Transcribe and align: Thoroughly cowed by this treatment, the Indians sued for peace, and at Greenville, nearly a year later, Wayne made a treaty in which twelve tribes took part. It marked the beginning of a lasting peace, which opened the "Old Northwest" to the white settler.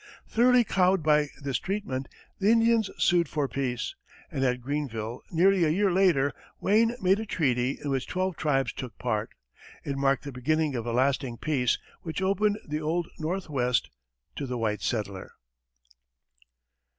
Thoroughly 0.27 0.63
cowed 0.63 1.03
by 1.03 1.27
this 1.43 1.59
treatment, 1.59 2.07
the 2.39 2.49
Indians 2.49 2.89
sued 2.97 3.29
for 3.29 3.47
peace, 3.47 3.93
and 4.31 4.43
at 4.43 4.59
Greenville, 4.59 5.21
nearly 5.29 5.63
a 5.63 5.69
year 5.69 5.91
later, 5.91 6.33
Wayne 6.59 6.95
made 6.99 7.19
a 7.19 7.25
treaty 7.27 7.77
in 7.83 7.91
which 7.91 8.07
twelve 8.07 8.35
tribes 8.35 8.73
took 8.73 8.97
part. 8.97 9.29
It 9.83 9.97
marked 9.97 10.23
the 10.23 10.31
beginning 10.31 10.73
of 10.75 10.87
a 10.87 10.91
lasting 10.91 11.37
peace, 11.37 11.77
which 12.01 12.19
opened 12.19 12.57
the 12.67 12.81
"Old 12.81 13.09
Northwest" 13.19 13.91
to 14.37 14.47
the 14.47 14.57
white 14.57 14.81
settler. 14.81 15.33